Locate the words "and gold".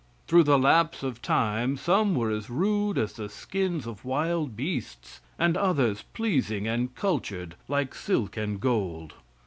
8.35-9.13